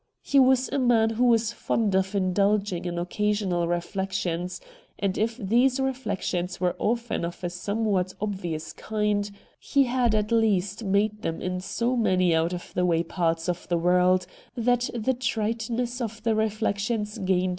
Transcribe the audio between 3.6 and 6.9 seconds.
reflections, and if these reflections were